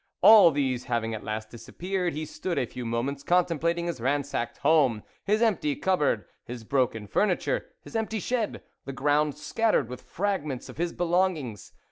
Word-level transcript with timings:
All 0.23 0.49
these 0.49 0.85
having 0.85 1.13
at 1.13 1.23
last 1.23 1.51
disappeared, 1.51 2.13
he 2.15 2.25
stood 2.25 2.57
a 2.57 2.65
few 2.65 2.87
moments 2.87 3.21
contemplating 3.21 3.85
his 3.85 4.01
ransacked 4.01 4.57
home, 4.57 5.03
his 5.25 5.43
empty 5.43 5.75
cupboard, 5.75 6.25
his 6.43 6.63
broken 6.63 7.05
furniture, 7.05 7.67
his 7.83 7.95
empty 7.95 8.19
shed, 8.19 8.63
the 8.85 8.93
ground 8.93 9.35
scattered 9.37 9.89
with 9.89 10.01
fragments 10.01 10.69
of 10.69 10.77
his 10.77 10.91
belongings. 10.91 11.73